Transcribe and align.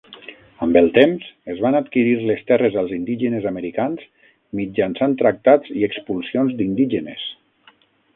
Amb 0.65 0.77
el 0.79 0.87
temps, 0.93 1.25
es 1.55 1.59
van 1.65 1.75
adquirir 1.79 2.15
les 2.29 2.41
terres 2.51 2.77
als 2.81 2.93
indígenes 2.97 3.45
americans 3.49 4.07
mitjançant 4.61 5.13
tractats 5.23 5.75
i 5.83 5.87
expulsions 5.89 6.57
d'indígenes. 6.63 7.29